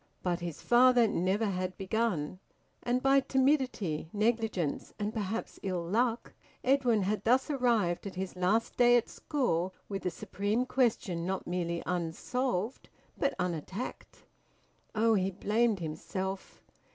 But 0.23 0.39
his 0.39 0.63
father 0.63 1.07
never 1.07 1.45
had 1.45 1.77
begun; 1.77 2.39
and 2.81 3.03
by 3.03 3.19
timidity, 3.19 4.09
negligence, 4.11 4.95
and 4.97 5.13
perhaps 5.13 5.59
ill 5.61 5.83
luck, 5.83 6.33
Edwin 6.63 7.03
had 7.03 7.23
thus 7.23 7.51
arrived 7.51 8.07
at 8.07 8.15
his 8.15 8.35
last 8.35 8.75
day 8.77 8.97
at 8.97 9.07
school 9.07 9.75
with 9.87 10.01
the 10.01 10.09
supreme 10.09 10.65
question 10.65 11.23
not 11.23 11.45
merely 11.45 11.83
unsolved 11.85 12.89
but 13.15 13.35
unattacked. 13.37 14.23
Oh 14.95 15.13
he 15.13 15.29
blamed 15.29 15.81
himself! 15.81 16.63